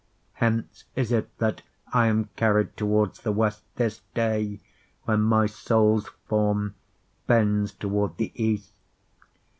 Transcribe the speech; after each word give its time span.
Hence 0.33 0.85
is't, 0.95 1.27
that 1.37 1.61
I 1.93 2.07
am 2.07 2.29
carryed 2.35 2.75
towards 2.75 3.21
the 3.21 3.31
WestThis 3.31 4.01
day, 4.15 4.59
when 5.03 5.21
my 5.21 5.45
Soules 5.45 6.07
forme 6.25 6.73
bends 7.27 7.71
toward 7.71 8.17
the 8.17 8.31
East. 8.33 8.71